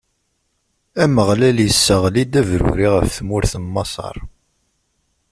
Ameɣlal 1.03 1.57
isseɣli-d 1.67 2.33
abruri 2.39 2.87
ɣef 2.95 3.07
tmurt 3.17 3.51
n 3.63 3.65
Maṣer. 3.73 4.17